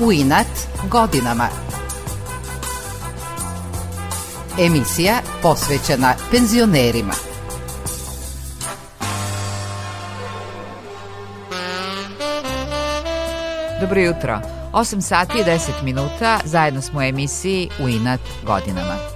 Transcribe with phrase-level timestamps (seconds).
[0.00, 0.46] u inat
[0.90, 1.48] godinama.
[4.58, 7.12] Emisija posvećena penzionerima.
[13.80, 14.40] Dobro jutro.
[14.72, 19.15] 8 sati i 10 minuta, zajedno smo u emisiji u inat godinama.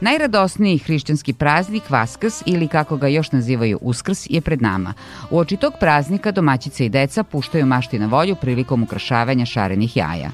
[0.00, 4.94] Najradosniji hrišćanski praznik Vaskrs ili kako ga još nazivaju Uskrs je pred nama.
[5.30, 10.30] U oči tog praznika domaćice i deca puštaju mašti na volju prilikom ukrašavanja šarenih jaja.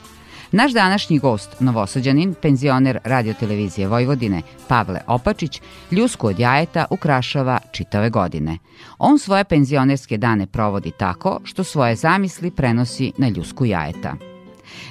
[0.52, 8.58] Naš današnji gost, novosađanin, penzioner radiotelevizije Vojvodine, Pavle Opačić, ljusku od jajeta ukrašava čitave godine.
[8.98, 14.29] On svoje penzionerske dane provodi tako što svoje zamisli prenosi na ljusku jajeta.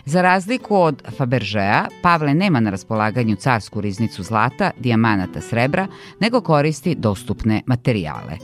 [0.05, 5.87] Za razliku od Faberžea, Pavle nema na raspolaganju carsku riznicu zlata, dijamanata srebra,
[6.19, 8.37] nego koristi dostupne materijale.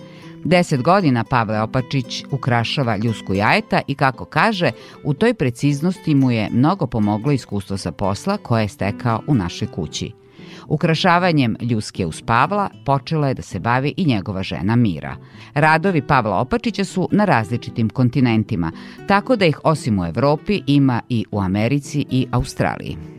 [0.43, 4.71] Deset godina Pavle Opačić ukrašava ljusku jajeta i kako kaže,
[5.03, 9.67] u toj preciznosti mu je mnogo pomoglo iskustvo sa posla koje je stekao u našoj
[9.67, 10.11] kući–
[10.67, 15.15] Ukrašavanjem ljuske uz Pavla počela je da se bavi i njegova žena Mira.
[15.53, 18.71] Radovi Pavla Opačića su na različitim kontinentima,
[19.07, 23.14] tako da ih osim u Evropi ima i u Americi i Australiji.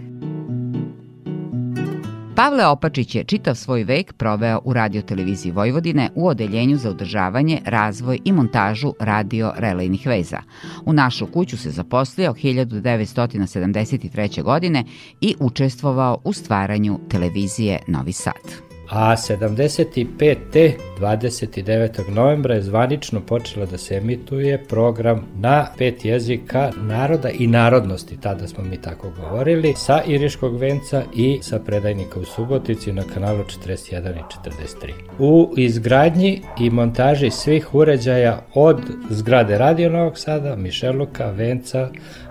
[2.37, 8.19] Pavle Opačić je čitav svoj vek proveo u radioteleviziji Vojvodine u odeljenju za održavanje, razvoj
[8.25, 10.39] i montažu radio-relejnih veza.
[10.87, 14.43] U našu kuću se zaposlio 1973.
[14.43, 14.85] godine
[15.21, 20.73] i učestvovao u stvaranju televizije Novi Sad a 75.
[21.01, 22.09] 29.
[22.09, 28.49] novembra je zvanično počela da se emituje program na pet jezika naroda i narodnosti, tada
[28.49, 34.15] smo mi tako govorili, sa Iriškog venca i sa predajnika u Subotici na kanalu 41
[34.17, 34.93] i 43.
[35.19, 41.89] U izgradnji i montaži svih uređaja od zgrade Radio Novog Sada, Mišeluka, Venca,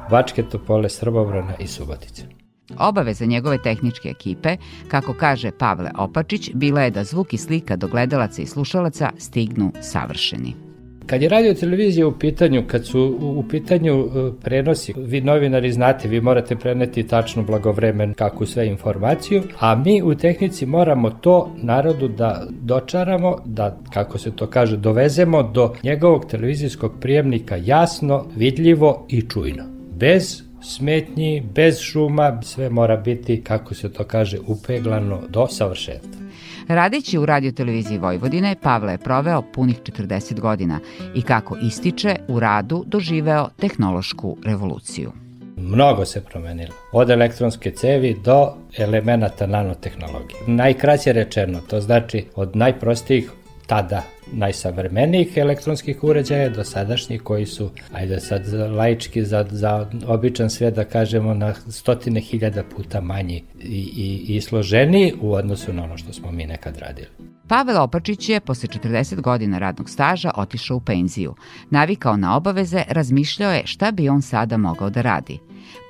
[0.10, 2.45] Bačke Topole, Srbobrana i Subotice.
[2.80, 7.88] Obaveza njegove tehničke ekipe, kako kaže Pavle Opačić, bila je da zvuk i slika do
[7.88, 10.54] gledalaca i slušalaca stignu savršeni.
[11.06, 16.08] Kad je radio televizija u pitanju, kad su u pitanju e, prenosi, vi novinari znate,
[16.08, 22.08] vi morate preneti tačno blagovremen kakvu sve informaciju, a mi u tehnici moramo to narodu
[22.08, 29.22] da dočaramo, da, kako se to kaže, dovezemo do njegovog televizijskog prijemnika jasno, vidljivo i
[29.22, 29.64] čujno.
[29.92, 36.26] Bez smetnji, bez šuma, sve mora biti, kako se to kaže, upeglano do savršenstva.
[36.68, 40.80] Radeći u radioteleviziji Vojvodine, Pavle je proveo punih 40 godina
[41.16, 45.12] i kako ističe, u radu doživeo tehnološku revoluciju.
[45.58, 46.74] Mnogo se promenilo.
[46.92, 50.40] Od elektronske cevi do elemenata nanotehnologije.
[50.48, 53.32] Najkraće rečeno, to znači od najprostijih
[53.68, 54.02] tada
[54.34, 60.84] najsavremenijih elektronskih uređaja do sadašnjih koji su, ajde sad laički za, za običan sve da
[60.86, 66.14] kažemo na stotine hiljada puta manji i, i, i složeniji u odnosu na ono što
[66.14, 67.08] smo mi nekad radili.
[67.48, 71.36] Pavel Opačić je posle 40 godina radnog staža otišao u penziju.
[71.70, 75.40] Navikao na obaveze, razmišljao je šta bi on sada mogao da radi.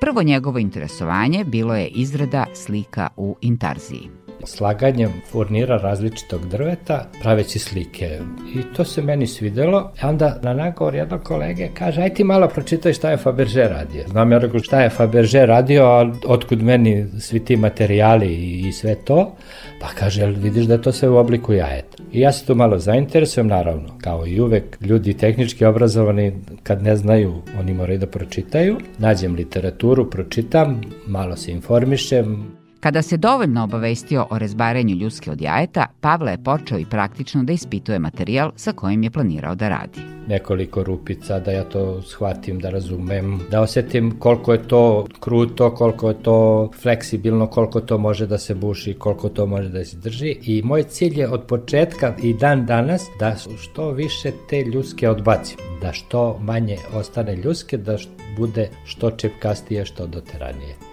[0.02, 8.20] Prvo njegovo interesovanje bilo je izrada slika u intarziji slaganjem furnira različitog drveta, praveći slike.
[8.56, 9.92] I to se meni svidelo.
[10.04, 14.04] E onda na nagovor jednog kolege kaže, aj ti malo pročitaj šta je Faberže radio.
[14.08, 18.72] Znam ja rekao šta je Faberže radio, a otkud meni svi ti materijali i, i
[18.72, 19.36] sve to.
[19.82, 22.04] Pa kaže, jel vidiš da to sve u obliku jajeta.
[22.12, 26.96] I ja se tu malo zainteresujem, naravno, kao i uvek, ljudi tehnički obrazovani, kad ne
[26.96, 28.78] znaju, oni moraju da pročitaju.
[28.98, 32.46] Nađem literaturu, pročitam, malo se informišem,
[32.86, 37.54] Kada se dovoljno obavestio o rezbarenju ljuske od jajeta, Pavle je počeo i praktično da
[37.54, 40.02] ispituje materijal sa kojim je planirao da radi.
[40.28, 46.10] Nekoliko rupica, da ja to shvatim, da razumem, da osetim koliko je to kruto, koliko
[46.10, 50.38] je to fleksibilno, koliko to može da se buši, koliko to može da se drži.
[50.44, 55.58] I moj cilj je od početka i dan danas da što više te ljuske odbacim,
[55.82, 57.98] da što manje ostane ljuske, da
[58.38, 60.85] bude što čepkastije, što doteranije.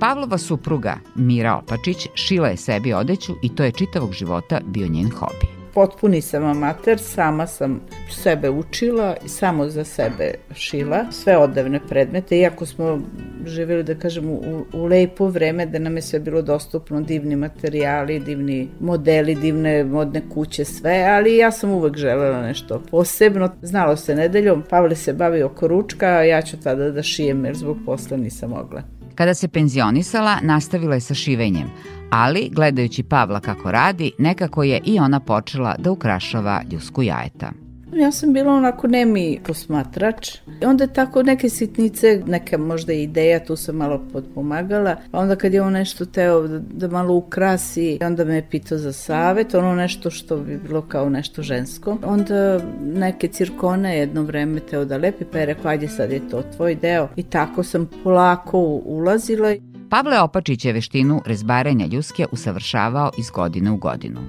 [0.00, 5.10] Pavlova supruga, Mira Opačić, šila je sebi odeću i to je čitavog života bio njen
[5.10, 5.46] hobi.
[5.74, 7.80] Potpuni sam amater, sama sam
[8.10, 13.00] sebe učila i samo za sebe šila sve odavne predmete, iako smo
[13.46, 18.20] živjeli, da kažem, u, u lepo vreme, da nam je sve bilo dostupno, divni materijali,
[18.20, 23.50] divni modeli, divne modne kuće, sve, ali ja sam uvek želela nešto posebno.
[23.62, 27.54] Znalo se nedeljom, Pavle se bavio oko ručka, a ja ću tada da šijem, jer
[27.54, 28.97] zbog posla nisam mogla.
[29.18, 31.70] Kada se penzionisala, nastavila je sa šivenjem,
[32.10, 37.67] ali, gledajući Pavla kako radi, nekako je i ona počela da ukrašava ljusku jajeta.
[37.92, 40.30] Ja sam bila onako nemi posmatrač.
[40.66, 44.96] Onda tako neke sitnice, neka možda ideja, tu sam malo podpomagala.
[45.10, 48.78] Pa onda kad je on nešto teo da, da malo ukrasi, onda me je pitao
[48.78, 51.96] za savet, ono nešto što bi bilo kao nešto žensko.
[52.04, 56.42] Onda neke cirkone jedno vreme teo da lepi, pa je rekao, ajde sad je to
[56.56, 57.08] tvoj deo.
[57.16, 59.54] I tako sam polako ulazila.
[59.90, 64.20] Pavle Opačić je veštinu rezbarenja ljuske usavršavao iz godine u godinu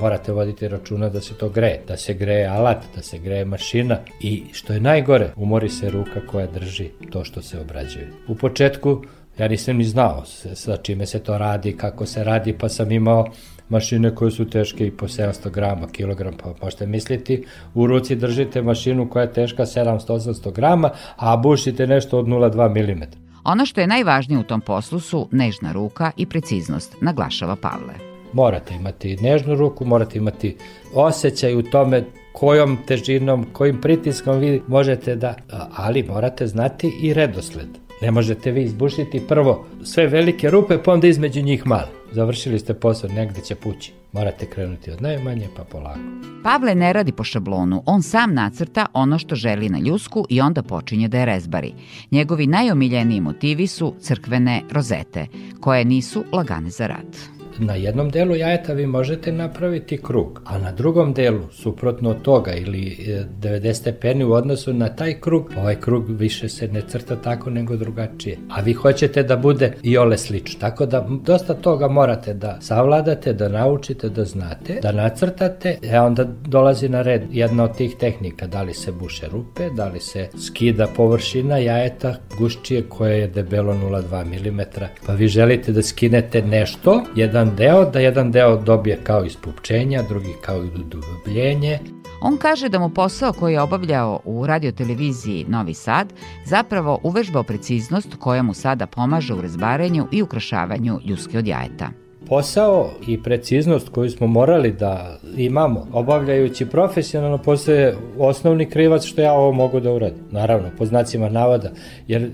[0.00, 3.98] morate voditi računa da se to greje, da se greje alat, da se greje mašina
[4.20, 8.10] i što je najgore, umori se ruka koja drži to što se obrađuje.
[8.28, 9.02] U početku
[9.38, 13.26] ja nisam ni znao sa čime se to radi, kako se radi, pa sam imao
[13.68, 17.44] mašine koje su teške i po 700 grama, kilogram, pa možete misliti,
[17.74, 23.02] u ruci držite mašinu koja je teška 700-800 grama, a bušite nešto od 0,2 mm.
[23.44, 28.15] Ono što je najvažnije u tom poslu su nežna ruka i preciznost, naglašava Pavle.
[28.32, 30.56] Morate imati nežnu ruku, morate imati
[30.94, 35.34] osjećaj u tome kojom težinom, kojim pritiskom vi možete da,
[35.76, 37.68] ali morate znati i redosled.
[38.02, 41.88] Ne možete vi izbušiti prvo sve velike rupe, pa onda između njih male.
[42.12, 43.92] Završili ste posao, negde će pući.
[44.12, 46.00] Morate krenuti od najmanje pa polako.
[46.42, 50.62] Pavle ne radi po šablonu, on sam nacrta ono što želi na ljusku i onda
[50.62, 51.72] počinje da je rezbari.
[52.10, 55.26] Njegovi najomiljeniji motivi su crkvene rozete,
[55.60, 60.72] koje nisu lagane za rad na jednom delu jajeta vi možete napraviti krug, a na
[60.72, 62.96] drugom delu, suprotno od toga ili
[63.40, 67.50] 90 e, stepeni u odnosu na taj krug, ovaj krug više se ne crta tako
[67.50, 68.38] nego drugačije.
[68.50, 70.60] A vi hoćete da bude i ole slično.
[70.60, 76.24] Tako da dosta toga morate da savladate, da naučite, da znate, da nacrtate, e onda
[76.24, 80.28] dolazi na red jedna od tih tehnika, da li se buše rupe, da li se
[80.46, 84.60] skida površina jajeta guščije koje je debelo 0,2 mm,
[85.06, 90.02] pa vi želite da skinete nešto, jedan jedan deo, da jedan deo dobije kao ispupčenja,
[90.02, 91.78] drugi kao udubljenje.
[92.20, 96.12] On kaže da mu posao koji je obavljao u radioteleviziji Novi Sad
[96.46, 101.90] zapravo uvežbao preciznost koja mu sada pomaže u razbarenju i ukrašavanju ljuske od jajeta.
[102.28, 109.32] Posao i preciznost koju smo morali da imamo, obavljajući profesionalno, postoje osnovni krivac što ja
[109.32, 110.24] ovo mogu da uradim.
[110.30, 111.70] Naravno, po znacima navoda,
[112.08, 112.30] jer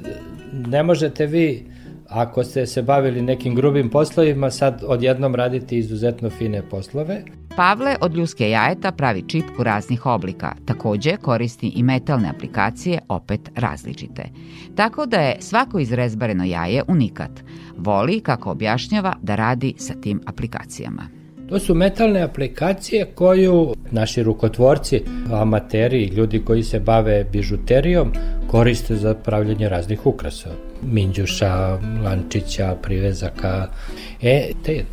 [0.53, 1.72] ne možete vi
[2.15, 7.23] ako ste se bavili nekim grubim poslovima, sad odjednom raditi izuzetno fine poslove.
[7.57, 10.55] Pavle od ljuske jajeta pravi čipku raznih oblika.
[10.65, 14.25] Takođe koristi i metalne aplikacije, opet različite.
[14.75, 17.45] Tako da je svako izrezbareno jaje unikat.
[17.77, 21.22] Voli, kako objašnjava, da radi sa tim aplikacijama.
[21.53, 25.03] To su metalne aplikacije koju naši rukotvorci,
[25.33, 28.13] amateri i ljudi koji se bave bižuterijom
[28.47, 30.51] koriste za pravljanje raznih ukrasa.
[30.83, 33.69] Minđuša, lančića, privezaka.
[34.23, 34.85] E, te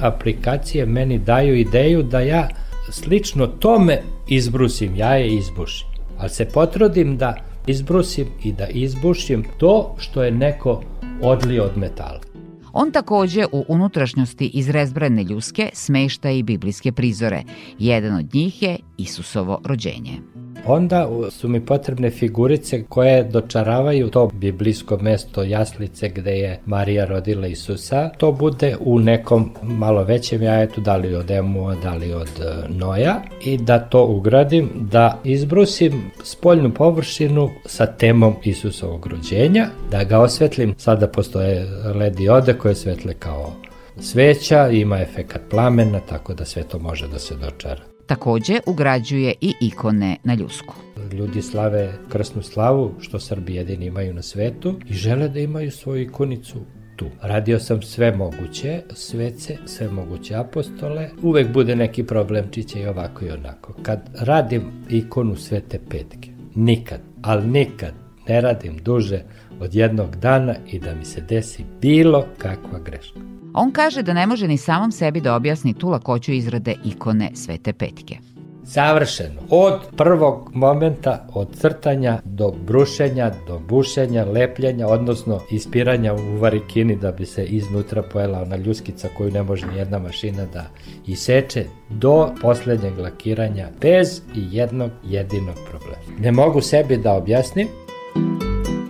[0.00, 2.48] aplikacije meni daju ideju da ja
[2.90, 5.88] slično tome izbrusim, ja je izbušim.
[6.18, 7.36] Ali se potrudim da
[7.66, 10.82] izbrusim i da izbušim to što je neko
[11.22, 12.27] odlio od metala.
[12.72, 17.42] On takođe u unutrašnjosti izrezbrane ljuske smešta i biblijske prizore.
[17.78, 20.37] Jedan od njih je Isusovo rođenje.
[20.66, 27.46] Onda su mi potrebne figurice koje dočaravaju to biblijsko mesto jaslice gde je Marija rodila
[27.46, 28.08] Isusa.
[28.08, 32.68] To bude u nekom malo većem jajetu, da li od Emua, da li od e,
[32.68, 40.18] Noja i da to ugradim, da izbrusim spoljnu površinu sa temom Isusovog rođenja, da ga
[40.18, 40.74] osvetlim.
[40.78, 43.52] Sada postoje led ode koje svetle kao
[44.00, 47.97] sveća, ima efekat plamena, tako da sve to može da se dočara.
[48.08, 50.74] Takođe ugrađuje i ikone na ljusku.
[51.12, 56.02] Ljudi slave krsnu slavu, što Srbi jedini imaju na svetu i žele da imaju svoju
[56.02, 56.58] ikonicu
[56.96, 57.06] tu.
[57.22, 63.30] Radio sam sve moguće, svece, sve moguće apostole, uvek bude neki problemčiće i ovako i
[63.30, 63.74] onako.
[63.82, 67.92] Kad radim ikonu Svete Petke, nikad, ali nikad
[68.28, 69.22] ne radim duže
[69.60, 73.37] od jednog dana i da mi se desi bilo kakva greška.
[73.54, 77.72] On kaže da ne može ni samom sebi da objasni tu lakoću izrade ikone Svete
[77.72, 78.18] Petke.
[78.64, 79.40] Savršeno.
[79.50, 87.12] Od prvog momenta, od crtanja do brušenja, do bušenja, lepljenja, odnosno ispiranja u varikini da
[87.12, 90.64] bi se iznutra pojela ona ljuskica koju ne može ni jedna mašina da
[91.06, 96.20] iseče, do poslednjeg lakiranja bez i jednog jedinog problema.
[96.20, 97.68] Ne mogu sebi da objasnim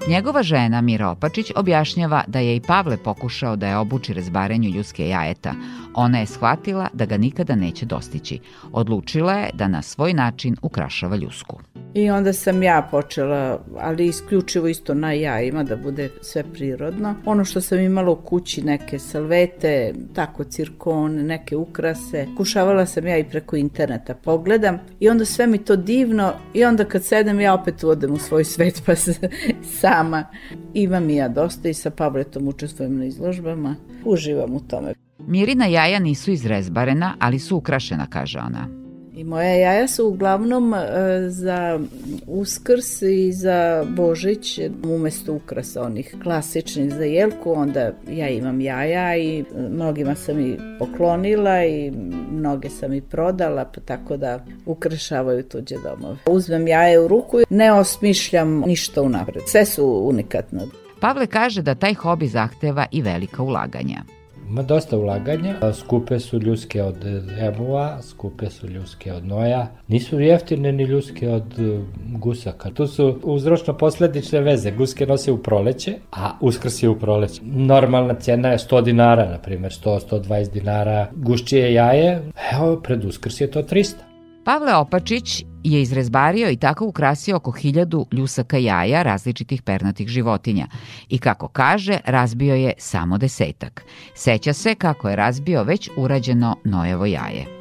[0.08, 5.08] Njegova žena Mira Opačić objašnjava da je i Pavle pokušao da je obuči razbaranju ljuske
[5.08, 5.54] jajeta.
[5.94, 8.38] Ona je shvatila da ga nikada neće dostići.
[8.72, 11.60] Odlučila je da na svoj način ukrašava ljusku.
[11.94, 17.14] I onda sam ja počela, ali isključivo isto na jajima, da bude sve prirodno.
[17.24, 23.18] Ono što sam imala u kući, neke salvete, tako cirkon, neke ukrase, kušavala sam ja
[23.18, 27.54] i preko interneta pogledam i onda sve mi to divno i onda kad sedem ja
[27.54, 29.14] opet odem u svoj svet pa se
[29.80, 30.24] sama.
[30.74, 33.76] Imam i ja dosta i sa Pavletom učestvujem na izložbama.
[34.04, 35.07] Uživam u tome.
[35.28, 38.68] Mirina jaja nisu izrezbarena, ali su ukrašena, kaže ona.
[39.14, 40.78] I moja jaja su uglavnom e,
[41.28, 41.80] za
[42.26, 49.44] uskrs i za božić umesto ukrasa onih klasičnih za jelku, onda ja imam jaja i
[49.70, 51.92] mnogima sam i poklonila i
[52.32, 56.16] mnoge sam i prodala, pa tako da ukrašavaju tuđe domove.
[56.26, 59.42] Uzmem jaje u ruku i ne osmišljam ništa unapred.
[59.46, 60.60] Sve su unikatno.
[61.00, 64.17] Pavle kaže da taj hobi zahteva i velika ulaganja.
[64.50, 66.96] Ima dosta ulaganja, skupe su ljuske od
[67.40, 71.80] emova, skupe su ljuske od noja, nisu jeftine ni ljuske od e,
[72.12, 72.70] gusaka.
[72.70, 77.40] Tu su uzročno posledične veze, guske nose u proleće, a uskrs je u proleće.
[77.44, 83.50] Normalna cena je 100 dinara, na primjer 100-120 dinara, gušćije jaje, evo pred uskrs je
[83.50, 83.94] to 300.
[84.44, 90.66] Pavle Opačić je izrezbario i tako ukrasio oko hiljadu ljusaka jaja različitih pernatih životinja
[91.08, 93.84] i kako kaže, razbio je samo desetak.
[94.14, 97.57] Seća se kako je razbio već urađeno Nojevo jaje.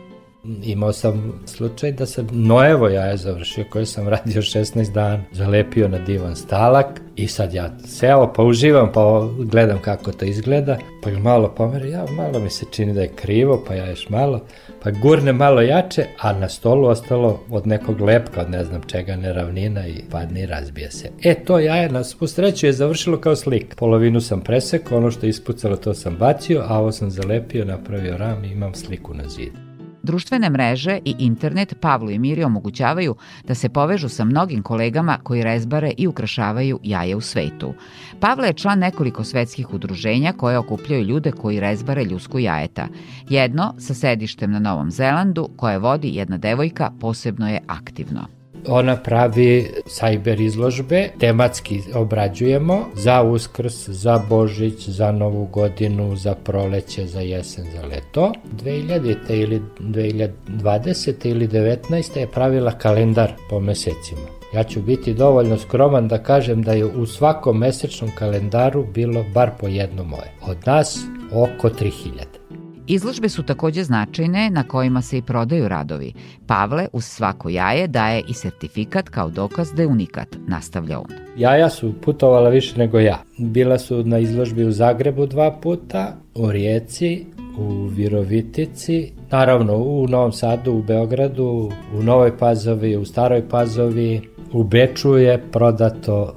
[0.63, 5.97] Imao sam slučaj da sam Noevo jaje završio koje sam radio 16 dana, zalepio na
[5.97, 11.19] divan stalak i sad ja seo pa uživam pa gledam kako to izgleda pa ga
[11.19, 14.41] malo pomeri, ja malo mi se čini da je krivo pa ja još malo
[14.83, 19.15] pa gurne malo jače, a na stolu ostalo od nekog lepka, od ne znam čega,
[19.15, 21.09] neravnina i padne i razbije se.
[21.23, 23.75] E, to jaje na svu sreću je završilo kao slik.
[23.75, 28.17] Polovinu sam presekao, ono što je ispucalo to sam bacio, a ovo sam zalepio, napravio
[28.17, 29.66] ram i imam sliku na zidu.
[30.07, 35.43] Društvene mreže i internet Pavlu i Miri omogućavaju da se povežu sa mnogim kolegama koji
[35.43, 37.73] rezbare i ukrašavaju jaje u svetu.
[38.19, 42.87] Pavle je član nekoliko svetskih udruženja koje okupljaju ljude koji rezbare ljusku jajeta.
[43.29, 48.37] Jedno sa sedištem na Novom Zelandu koje vodi jedna devojka posebno je aktivno.
[48.67, 57.05] Ona pravi sajber izložbe, tematski obrađujemo za uskrs, za božić, za novu godinu, za proleće,
[57.05, 58.31] za jesen, za leto.
[58.63, 59.15] 2000.
[59.29, 61.27] ili 2020.
[61.29, 62.17] ili 19.
[62.17, 64.27] je pravila kalendar po mesecima.
[64.53, 69.51] Ja ću biti dovoljno skroman da kažem da je u svakom mesečnom kalendaru bilo bar
[69.59, 70.31] po jedno moje.
[70.41, 71.00] Od nas
[71.33, 72.46] oko 3000.
[72.89, 76.13] Izložbe su takođe značajne na kojima se i prodaju radovi.
[76.48, 81.08] Pavle uz svako jaje daje i sertifikat kao dokaz da je unikat, nastavlja on.
[81.38, 83.24] Jaja su putovala više nego ja.
[83.38, 87.25] Bila su na izložbi u Zagrebu dva puta, u Rijeci,
[87.58, 94.22] u Virovitici, naravno u Novom Sadu, u Beogradu, u Novoj Pazovi, u Staroj Pazovi,
[94.53, 96.36] u Beču je prodato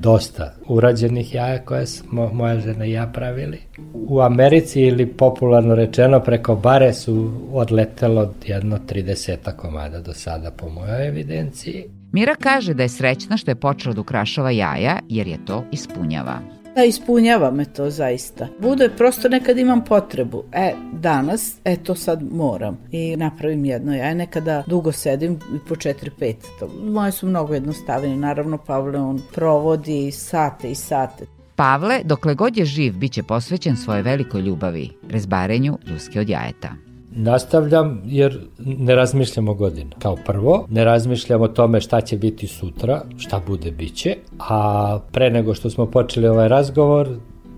[0.00, 3.58] dosta urađenih jaja koje smo moja žena i ja pravili.
[3.94, 10.68] U Americi ili popularno rečeno preko bare su odletelo jedno 30 komada do sada po
[10.68, 11.84] mojoj evidenciji.
[12.12, 16.61] Mira kaže da je srećna što je počela da ukrašava jaja jer je to ispunjava.
[16.74, 18.48] Da, ispunjava me to zaista.
[18.58, 20.44] Bude prosto nekad imam potrebu.
[20.52, 22.78] E, danas, e, to sad moram.
[22.90, 23.94] I napravim jedno.
[23.94, 26.34] Ja nekada dugo sedim i po 4-5.
[26.82, 28.16] Moje su mnogo jednostavine.
[28.16, 31.26] Naravno, Pavle, on provodi sate i sate.
[31.56, 36.91] Pavle, dokle god je živ, bit će posvećen svoje velikoj ljubavi, rezbarenju ljuske od jajeta.
[37.16, 39.90] Nastavljam jer ne razmišljam o godinu.
[39.98, 45.30] Kao prvo, ne razmišljam o tome šta će biti sutra, šta bude biće, a pre
[45.30, 47.08] nego što smo počeli ovaj razgovor,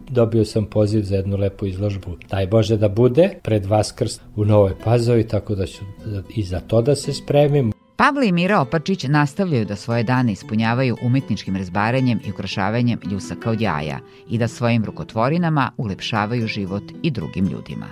[0.08, 2.10] dobio sam poziv za jednu lepu izložbu.
[2.30, 5.84] Daj Bože da bude pred Vaskrs u Novoj Pazovi, tako da ću
[6.36, 7.72] i za to da se spremim.
[7.96, 13.60] Pavle i Mira Opačić nastavljaju da svoje dane ispunjavaju umetničkim rezbarenjem i ukrašavanjem ljusaka od
[13.60, 13.98] jaja
[14.30, 17.86] i da svojim rukotvorinama ulepšavaju život i drugim ljudima.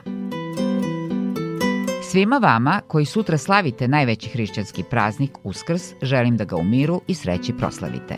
[2.13, 7.15] Svima vama koji sutra slavite najveći hrišćanski praznik Uskrs, želim da ga u miru i
[7.15, 8.17] sreći proslavite.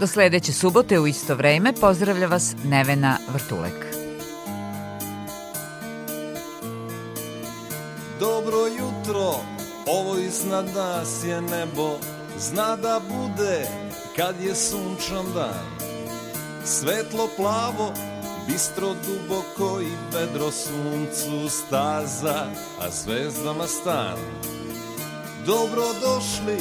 [0.00, 3.86] Do sledeće subote u isto vreme pozdravlja vas Nevena Vrtulek.
[8.20, 9.34] Dobro jutro,
[9.86, 11.98] ovo iznad nas je nebo,
[12.38, 13.66] zna da bude
[14.16, 15.86] kad je sunčan dan.
[16.64, 17.92] Svetlo plavo
[18.46, 22.46] Bistro duboko i vedro suncu staza,
[22.80, 24.18] a zvezdama stan.
[25.46, 26.58] Dobro došli,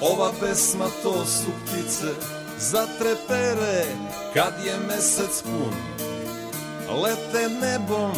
[0.00, 2.14] ova pesma to su ptice,
[2.58, 3.84] za trepere
[4.34, 5.74] kad je mesec pun.
[7.02, 8.16] Lete nebom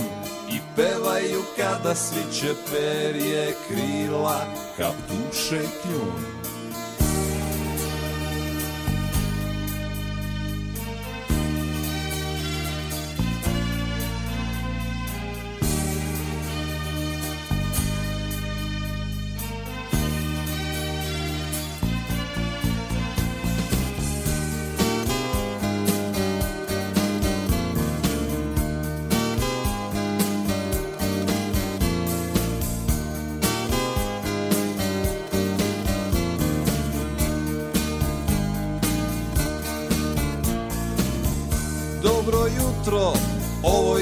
[0.50, 4.44] i pevaju kada sviće perje krila
[4.76, 6.38] Kap duše kljun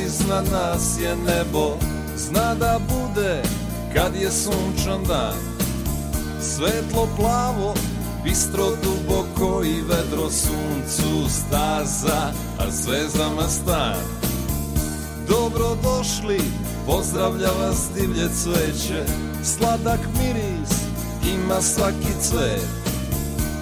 [0.07, 1.77] iznad nas je nebo
[2.17, 3.43] Zna da bude
[3.95, 5.35] kad je sunčan dan.
[6.41, 7.75] Svetlo plavo,
[8.25, 13.97] bistro duboko i vedro suncu staza A zvezdama stan.
[15.29, 16.41] Dobro došli,
[16.87, 19.05] pozdravlja vas divlje cveće.
[19.45, 20.79] Sladak miris
[21.35, 22.69] ima svaki cvet.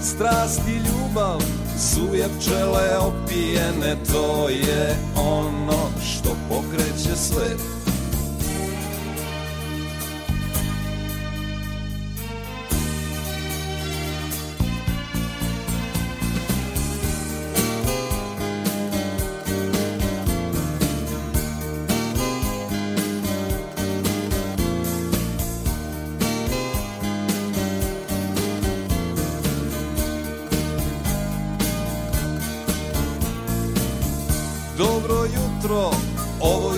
[0.03, 1.41] Strast i ljubav
[1.79, 7.74] Suje pčele opijene, to je ono što pokreće svet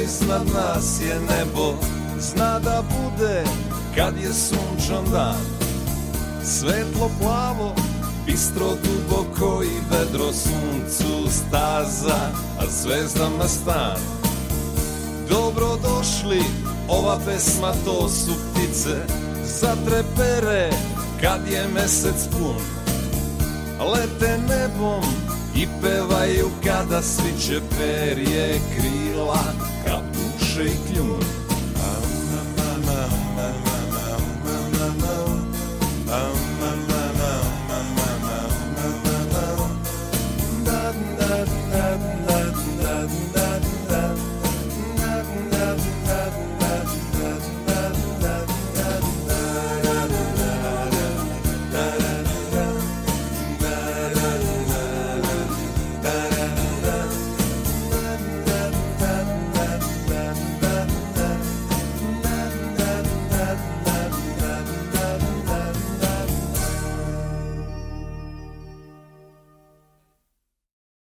[0.06, 1.74] iznad nas je nebo
[2.18, 3.44] Zna da bude
[3.96, 5.44] kad je sunčan dan.
[6.44, 7.74] Svetlo plavo,
[8.26, 13.98] bistro duboko i vedro suncu staza A zvezdama stan.
[15.28, 16.42] Dobro došli,
[16.88, 18.96] ova pesma to su ptice
[19.44, 20.70] Zatrepere
[21.20, 22.62] kad je mesec pun.
[23.92, 25.04] Lete nebom
[25.56, 29.75] i pevaju kada sviće perje krila
[30.56, 31.36] duše i kljun